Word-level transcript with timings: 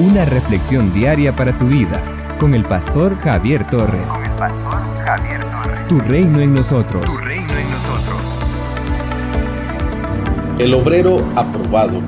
Una 0.00 0.24
reflexión 0.24 0.94
diaria 0.94 1.34
para 1.34 1.50
tu 1.58 1.66
vida 1.66 2.00
con 2.38 2.54
el 2.54 2.62
pastor 2.62 3.18
Javier 3.18 3.66
Torres. 3.68 4.06
Con 4.06 4.22
el 4.22 4.30
pastor 4.38 4.80
Javier 5.04 5.40
Torres. 5.40 5.88
Tu 5.88 5.98
reino 5.98 6.40
en 6.40 6.54
nosotros. 6.54 7.04
Tu 7.04 7.16
reino 7.16 7.42
en 7.42 7.70
nosotros. 7.70 8.20
El 10.60 10.74
obrero 10.74 11.16
aprobado 11.34 12.00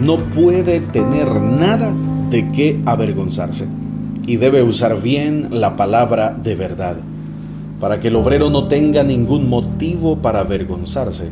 no 0.00 0.16
puede 0.16 0.80
tener 0.80 1.40
nada 1.40 1.92
de 2.30 2.50
qué 2.50 2.82
avergonzarse 2.84 3.68
y 4.26 4.36
debe 4.38 4.64
usar 4.64 5.00
bien 5.00 5.50
la 5.52 5.76
palabra 5.76 6.32
de 6.32 6.56
verdad. 6.56 6.96
Para 7.78 8.00
que 8.00 8.08
el 8.08 8.16
obrero 8.16 8.50
no 8.50 8.66
tenga 8.66 9.04
ningún 9.04 9.48
motivo 9.48 10.18
para 10.18 10.40
avergonzarse, 10.40 11.30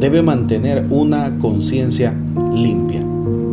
debe 0.00 0.22
mantener 0.22 0.86
una 0.88 1.36
conciencia 1.38 2.14
limpia, 2.54 3.04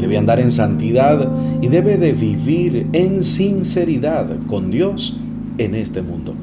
debe 0.06 0.20
andar 0.20 0.40
en 0.40 0.52
santidad 0.52 1.28
y 1.64 1.68
debe 1.68 1.98
de 1.98 2.12
vivir 2.12 2.86
en 2.94 3.24
sinceridad 3.24 4.38
con 4.46 4.70
Dios 4.70 5.18
en 5.58 5.74
este 5.74 6.04
mundo. 6.04 6.36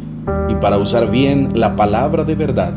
Y 0.49 0.57
para 0.57 0.79
usar 0.79 1.13
bien 1.13 1.51
la 1.55 1.77
palabra 1.77 2.25
de 2.25 2.35
verdad, 2.35 2.75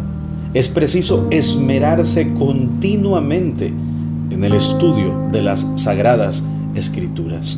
es 0.54 0.68
preciso 0.68 1.26
esmerarse 1.32 2.32
continuamente 2.34 3.74
en 4.30 4.44
el 4.44 4.54
estudio 4.54 5.28
de 5.32 5.42
las 5.42 5.66
sagradas 5.76 6.44
escrituras. 6.76 7.58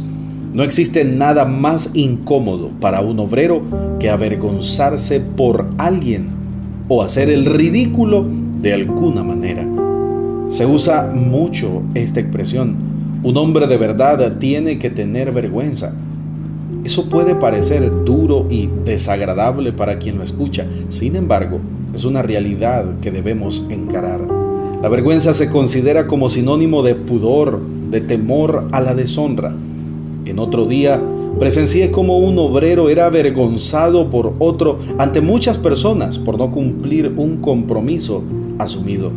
No 0.53 0.63
existe 0.63 1.03
nada 1.03 1.43
más 1.43 1.91
incómodo 1.95 2.71
para 2.79 3.01
un 3.01 3.19
obrero 3.19 3.61
que 3.99 4.09
avergonzarse 4.09 5.19
por 5.19 5.67
alguien 5.77 6.29
o 6.87 7.03
hacer 7.03 7.29
el 7.29 7.45
ridículo 7.45 8.25
de 8.61 8.73
alguna 8.73 9.21
manera. 9.21 9.67
Se 10.47 10.65
usa 10.65 11.11
mucho 11.13 11.83
esta 11.93 12.21
expresión. 12.21 12.86
Un 13.27 13.35
hombre 13.35 13.67
de 13.67 13.75
verdad 13.75 14.37
tiene 14.39 14.79
que 14.79 14.89
tener 14.89 15.33
vergüenza. 15.33 15.93
Eso 16.85 17.09
puede 17.09 17.35
parecer 17.35 18.05
duro 18.05 18.47
y 18.49 18.69
desagradable 18.85 19.73
para 19.73 19.99
quien 19.99 20.15
lo 20.17 20.23
escucha. 20.23 20.65
Sin 20.87 21.17
embargo, 21.17 21.59
es 21.93 22.05
una 22.05 22.21
realidad 22.21 22.85
que 23.01 23.11
debemos 23.11 23.65
encarar. 23.69 24.21
La 24.81 24.87
vergüenza 24.87 25.33
se 25.33 25.49
considera 25.49 26.07
como 26.07 26.29
sinónimo 26.29 26.83
de 26.83 26.95
pudor, 26.95 27.59
de 27.91 27.99
temor 27.99 28.69
a 28.71 28.79
la 28.79 28.95
deshonra. 28.95 29.53
En 30.23 30.39
otro 30.39 30.63
día, 30.63 31.03
presencié 31.37 31.91
como 31.91 32.19
un 32.19 32.39
obrero 32.39 32.87
era 32.87 33.07
avergonzado 33.07 34.09
por 34.09 34.35
otro 34.39 34.79
ante 34.97 35.19
muchas 35.19 35.57
personas 35.57 36.17
por 36.17 36.37
no 36.37 36.49
cumplir 36.49 37.11
un 37.17 37.41
compromiso 37.41 38.23
asumido. 38.57 39.11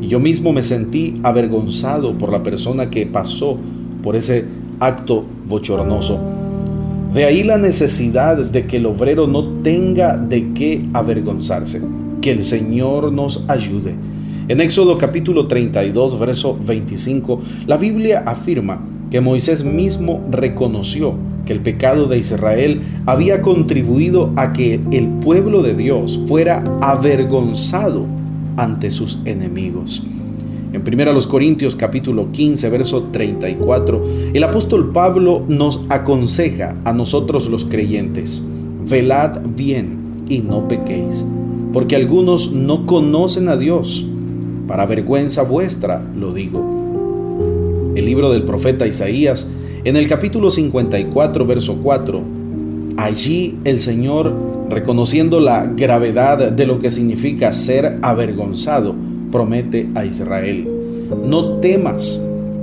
Y 0.00 0.08
yo 0.08 0.20
mismo 0.20 0.52
me 0.52 0.62
sentí 0.62 1.20
avergonzado 1.22 2.16
por 2.16 2.30
la 2.30 2.42
persona 2.42 2.90
que 2.90 3.06
pasó 3.06 3.58
por 4.02 4.16
ese 4.16 4.44
acto 4.80 5.24
bochornoso. 5.46 6.18
De 7.12 7.24
ahí 7.24 7.42
la 7.42 7.58
necesidad 7.58 8.36
de 8.36 8.66
que 8.66 8.76
el 8.76 8.86
obrero 8.86 9.26
no 9.26 9.44
tenga 9.62 10.16
de 10.16 10.52
qué 10.52 10.84
avergonzarse. 10.92 11.82
Que 12.20 12.32
el 12.32 12.42
Señor 12.42 13.12
nos 13.12 13.44
ayude. 13.48 13.94
En 14.48 14.60
Éxodo 14.60 14.98
capítulo 14.98 15.46
32, 15.46 16.18
verso 16.18 16.58
25, 16.64 17.40
la 17.66 17.76
Biblia 17.76 18.22
afirma 18.26 18.82
que 19.10 19.20
Moisés 19.20 19.64
mismo 19.64 20.22
reconoció 20.30 21.14
que 21.44 21.52
el 21.54 21.60
pecado 21.60 22.08
de 22.08 22.18
Israel 22.18 22.82
había 23.06 23.40
contribuido 23.40 24.32
a 24.36 24.52
que 24.52 24.80
el 24.90 25.08
pueblo 25.08 25.62
de 25.62 25.74
Dios 25.74 26.20
fuera 26.26 26.62
avergonzado 26.82 28.17
ante 28.58 28.90
sus 28.90 29.18
enemigos. 29.24 30.02
En 30.72 30.82
1 30.82 31.28
Corintios 31.28 31.74
capítulo 31.74 32.30
15, 32.30 32.68
verso 32.68 33.04
34, 33.10 34.04
el 34.34 34.44
apóstol 34.44 34.92
Pablo 34.92 35.42
nos 35.48 35.80
aconseja 35.88 36.76
a 36.84 36.92
nosotros 36.92 37.48
los 37.48 37.64
creyentes, 37.64 38.42
velad 38.86 39.40
bien 39.56 40.24
y 40.28 40.40
no 40.40 40.68
pequéis, 40.68 41.26
porque 41.72 41.96
algunos 41.96 42.52
no 42.52 42.84
conocen 42.84 43.48
a 43.48 43.56
Dios. 43.56 44.04
Para 44.66 44.84
vergüenza 44.84 45.44
vuestra 45.44 46.04
lo 46.14 46.34
digo 46.34 46.78
el 47.98 48.06
libro 48.06 48.30
del 48.30 48.44
profeta 48.44 48.86
Isaías, 48.86 49.48
en 49.82 49.96
el 49.96 50.08
capítulo 50.08 50.50
54, 50.50 51.44
verso 51.46 51.78
4. 51.82 52.22
Allí 52.96 53.56
el 53.64 53.80
Señor, 53.80 54.32
reconociendo 54.70 55.40
la 55.40 55.66
gravedad 55.66 56.52
de 56.52 56.66
lo 56.66 56.78
que 56.78 56.90
significa 56.90 57.52
ser 57.52 57.98
avergonzado, 58.02 58.94
promete 59.30 59.88
a 59.94 60.04
Israel, 60.04 60.68
no 61.24 61.58
temas, 61.58 62.20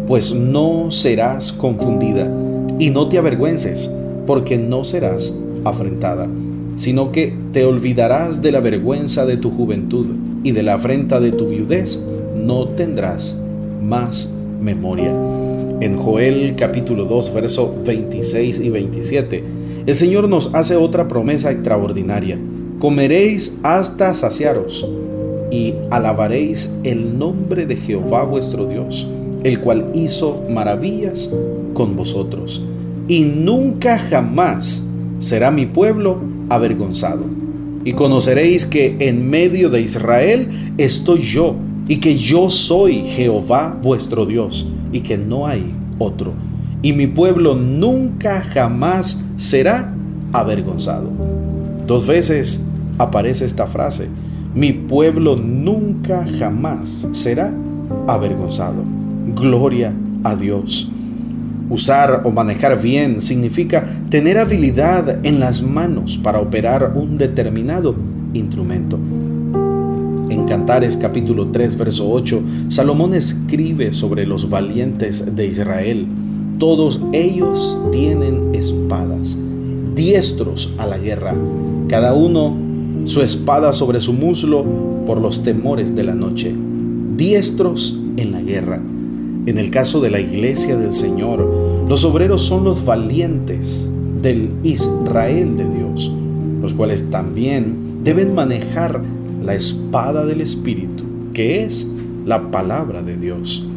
pues 0.08 0.34
no 0.34 0.92
serás 0.92 1.52
confundida, 1.52 2.32
y 2.78 2.90
no 2.90 3.08
te 3.08 3.18
avergüences, 3.18 3.90
porque 4.28 4.58
no 4.58 4.84
serás 4.84 5.38
afrentada, 5.64 6.28
sino 6.76 7.12
que 7.12 7.34
te 7.54 7.66
olvidarás 7.66 8.42
de 8.42 8.52
la 8.52 8.60
vergüenza 8.60 9.26
de 9.26 9.38
tu 9.38 9.52
juventud, 9.52 10.08
y 10.44 10.52
de 10.52 10.62
la 10.62 10.76
afrenta 10.76 11.20
de 11.20 11.32
tu 11.32 11.48
viudez 11.48 12.06
no 12.36 12.68
tendrás 12.70 13.36
más 13.82 14.32
memoria. 14.62 15.12
En 15.82 15.98
Joel 15.98 16.56
capítulo 16.56 17.06
2, 17.06 17.34
verso 17.34 17.76
26 17.84 18.60
y 18.60 18.70
27, 18.70 19.44
el 19.86 19.96
Señor 19.96 20.28
nos 20.28 20.50
hace 20.54 20.76
otra 20.76 21.08
promesa 21.08 21.52
extraordinaria. 21.52 22.40
Comeréis 22.80 23.60
hasta 23.62 24.16
saciaros 24.16 24.88
y 25.52 25.76
alabaréis 25.92 26.72
el 26.84 27.18
nombre 27.20 27.66
de 27.66 27.76
Jehová 27.76 28.24
vuestro 28.24 28.66
Dios, 28.66 29.08
el 29.44 29.60
cual 29.60 29.92
hizo 29.94 30.44
maravillas 30.50 31.30
con 31.74 31.96
vosotros. 31.96 32.64
Y 33.08 33.22
nunca 33.22 34.00
jamás 34.00 34.88
será 35.20 35.52
mi 35.52 35.68
pueblo 35.68 36.18
avergonzado. 36.50 37.24
Y 37.84 37.94
conoceréis 37.94 38.66
que 38.66 38.96
en 39.00 39.30
medio 39.30 39.70
de 39.70 39.82
Israel 39.82 40.74
estoy 40.80 41.20
yo 41.20 41.56
y 41.88 41.98
que 41.98 42.16
yo 42.16 42.50
soy 42.50 43.04
Jehová 43.04 43.78
vuestro 43.84 44.26
Dios 44.26 44.68
y 44.92 45.02
que 45.02 45.18
no 45.18 45.46
hay 45.46 45.76
otro. 46.00 46.34
Y 46.86 46.94
mi 46.94 47.08
pueblo 47.08 47.56
nunca 47.56 48.44
jamás 48.44 49.26
será 49.38 49.92
avergonzado. 50.32 51.10
Dos 51.88 52.06
veces 52.06 52.64
aparece 53.00 53.44
esta 53.46 53.66
frase. 53.66 54.08
Mi 54.54 54.72
pueblo 54.72 55.36
nunca 55.36 56.28
jamás 56.38 57.08
será 57.12 57.52
avergonzado. 58.06 58.84
Gloria 59.34 59.96
a 60.24 60.36
Dios. 60.36 60.92
Usar 61.72 62.22
o 62.24 62.30
manejar 62.30 62.80
bien 62.80 63.20
significa 63.20 63.84
tener 64.12 64.38
habilidad 64.38 65.26
en 65.26 65.40
las 65.40 65.64
manos 65.64 66.20
para 66.20 66.40
operar 66.40 66.94
un 66.96 67.18
determinado 67.18 67.96
instrumento. 68.36 69.00
En 70.30 70.46
Cantares 70.48 70.98
capítulo 70.98 71.48
3, 71.48 71.80
verso 71.80 72.08
8, 72.12 72.44
Salomón 72.68 73.16
escribe 73.16 73.92
sobre 73.92 74.28
los 74.28 74.48
valientes 74.52 75.36
de 75.36 75.48
Israel. 75.48 76.08
Todos 76.60 77.02
ellos 77.12 77.78
tienen 77.92 78.56
espadas, 78.56 79.38
diestros 79.94 80.74
a 80.78 80.86
la 80.86 80.98
guerra, 80.98 81.36
cada 81.90 82.14
uno 82.14 82.56
su 83.04 83.22
espada 83.22 83.74
sobre 83.74 84.00
su 84.00 84.14
muslo 84.14 84.66
por 85.06 85.20
los 85.20 85.44
temores 85.44 85.96
de 85.96 86.04
la 86.06 86.16
noche, 86.16 86.56
diestros 87.18 88.00
en 88.18 88.32
la 88.32 88.42
guerra. 88.42 88.82
En 89.46 89.58
el 89.58 89.70
caso 89.70 90.00
de 90.00 90.10
la 90.10 90.20
iglesia 90.20 90.78
del 90.78 90.94
Señor, 90.94 91.86
los 91.88 92.06
obreros 92.06 92.42
son 92.42 92.64
los 92.64 92.84
valientes 92.84 93.88
del 94.22 94.50
Israel 94.64 95.58
de 95.58 95.70
Dios, 95.70 96.12
los 96.62 96.74
cuales 96.74 97.10
también 97.12 98.02
deben 98.04 98.34
manejar 98.34 99.02
la 99.44 99.54
espada 99.54 100.26
del 100.26 100.42
Espíritu, 100.42 101.04
que 101.34 101.64
es 101.66 101.92
la 102.26 102.50
palabra 102.50 103.04
de 103.04 103.18
Dios. 103.18 103.68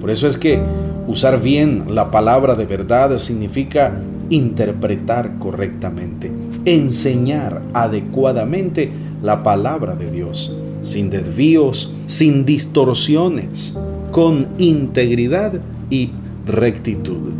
Por 0.00 0.10
eso 0.10 0.28
es 0.28 0.36
que 0.36 0.60
usar 1.06 1.40
bien 1.40 1.94
la 1.94 2.10
palabra 2.10 2.54
de 2.54 2.66
verdad 2.66 3.18
significa 3.18 4.00
interpretar 4.30 5.38
correctamente, 5.38 6.30
enseñar 6.64 7.62
adecuadamente 7.72 8.90
la 9.22 9.42
palabra 9.42 9.94
de 9.94 10.10
Dios, 10.10 10.58
sin 10.82 11.10
desvíos, 11.10 11.92
sin 12.06 12.44
distorsiones, 12.44 13.78
con 14.10 14.48
integridad 14.58 15.60
y 15.90 16.10
rectitud. 16.46 17.30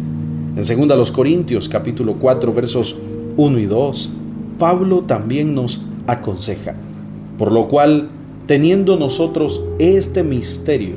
En 0.56 0.88
2 0.88 1.10
Corintios 1.12 1.68
capítulo 1.68 2.14
4 2.14 2.52
versos 2.52 2.96
1 3.36 3.58
y 3.58 3.66
2, 3.66 4.12
Pablo 4.58 5.02
también 5.02 5.54
nos 5.54 5.84
aconseja 6.06 6.74
por 7.38 7.52
lo 7.52 7.68
cual, 7.68 8.08
teniendo 8.46 8.96
nosotros 8.96 9.62
este 9.78 10.22
misterio, 10.22 10.96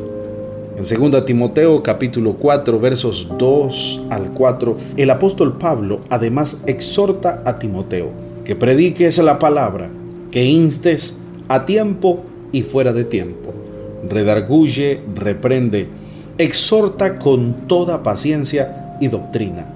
En 0.81 1.11
2 1.11 1.25
Timoteo 1.25 1.83
capítulo 1.83 2.37
4 2.39 2.79
versos 2.79 3.27
2 3.37 4.01
al 4.09 4.31
4, 4.33 4.77
el 4.97 5.11
apóstol 5.11 5.59
Pablo 5.59 6.01
además 6.09 6.63
exhorta 6.65 7.43
a 7.45 7.59
Timoteo 7.59 8.09
que 8.43 8.55
prediques 8.55 9.19
la 9.19 9.37
palabra, 9.37 9.91
que 10.31 10.43
instes 10.43 11.19
a 11.49 11.67
tiempo 11.67 12.21
y 12.51 12.63
fuera 12.63 12.93
de 12.93 13.03
tiempo. 13.03 13.53
Redarguye, 14.09 15.01
reprende, 15.13 15.87
exhorta 16.39 17.19
con 17.19 17.67
toda 17.67 18.01
paciencia 18.01 18.97
y 18.99 19.07
doctrina, 19.07 19.67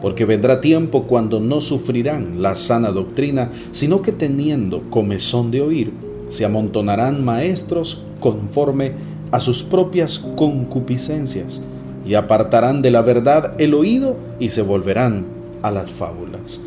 porque 0.00 0.24
vendrá 0.24 0.62
tiempo 0.62 1.02
cuando 1.02 1.40
no 1.40 1.60
sufrirán 1.60 2.40
la 2.40 2.56
sana 2.56 2.90
doctrina, 2.90 3.50
sino 3.70 4.00
que 4.00 4.12
teniendo 4.12 4.88
comezón 4.88 5.50
de 5.50 5.60
oír, 5.60 5.92
se 6.30 6.46
amontonarán 6.46 7.22
maestros 7.22 8.02
conforme 8.18 9.13
a 9.34 9.40
sus 9.40 9.64
propias 9.64 10.20
concupiscencias, 10.36 11.60
y 12.06 12.14
apartarán 12.14 12.82
de 12.82 12.92
la 12.92 13.02
verdad 13.02 13.54
el 13.58 13.74
oído 13.74 14.16
y 14.38 14.50
se 14.50 14.62
volverán 14.62 15.24
a 15.60 15.72
las 15.72 15.90
fábulas. 15.90 16.60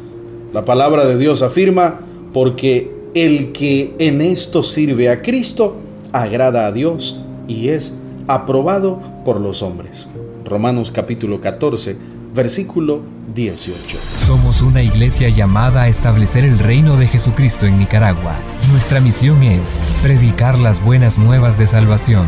La 0.51 0.65
palabra 0.65 1.05
de 1.05 1.17
Dios 1.17 1.41
afirma, 1.43 2.01
porque 2.33 2.91
el 3.13 3.53
que 3.53 3.95
en 3.99 4.19
esto 4.19 4.63
sirve 4.63 5.07
a 5.07 5.21
Cristo, 5.21 5.77
agrada 6.11 6.67
a 6.67 6.73
Dios 6.73 7.21
y 7.47 7.69
es 7.69 7.95
aprobado 8.27 8.99
por 9.23 9.39
los 9.39 9.63
hombres. 9.63 10.09
Romanos 10.43 10.91
capítulo 10.91 11.39
14, 11.39 11.95
versículo 12.35 12.99
18. 13.33 13.97
Somos 14.25 14.61
una 14.61 14.83
iglesia 14.83 15.29
llamada 15.29 15.83
a 15.83 15.87
establecer 15.87 16.43
el 16.43 16.59
reino 16.59 16.97
de 16.97 17.07
Jesucristo 17.07 17.65
en 17.65 17.79
Nicaragua. 17.79 18.35
Nuestra 18.71 18.99
misión 18.99 19.41
es 19.41 19.81
predicar 20.03 20.59
las 20.59 20.83
buenas 20.83 21.17
nuevas 21.17 21.57
de 21.57 21.67
salvación 21.67 22.27